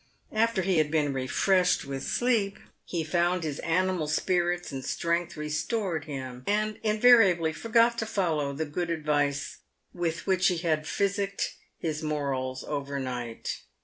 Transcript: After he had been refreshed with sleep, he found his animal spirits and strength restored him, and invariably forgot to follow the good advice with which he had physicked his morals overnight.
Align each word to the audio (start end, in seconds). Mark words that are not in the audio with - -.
After 0.31 0.63
he 0.63 0.79
had 0.79 0.89
been 0.89 1.13
refreshed 1.13 1.85
with 1.85 2.01
sleep, 2.01 2.57
he 2.85 3.03
found 3.03 3.43
his 3.43 3.59
animal 3.59 4.07
spirits 4.07 4.71
and 4.71 4.83
strength 4.83 5.37
restored 5.37 6.05
him, 6.05 6.43
and 6.47 6.79
invariably 6.81 7.53
forgot 7.53 7.99
to 7.99 8.07
follow 8.07 8.51
the 8.51 8.65
good 8.65 8.89
advice 8.89 9.59
with 9.93 10.25
which 10.25 10.47
he 10.47 10.57
had 10.57 10.87
physicked 10.87 11.53
his 11.77 12.01
morals 12.01 12.63
overnight. 12.63 13.61